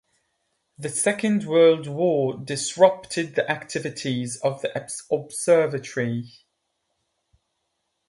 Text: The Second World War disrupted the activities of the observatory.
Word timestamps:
The 0.79 0.89
Second 0.89 1.45
World 1.45 1.85
War 1.85 2.35
disrupted 2.35 3.35
the 3.35 3.47
activities 3.47 4.35
of 4.37 4.59
the 4.63 4.75
observatory. 5.11 6.25